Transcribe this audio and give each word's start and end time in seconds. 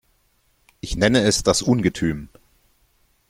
Ich 0.79 0.95
nenne 0.97 1.21
es 1.21 1.43
das 1.43 1.61
Ungetüm. 1.61 2.29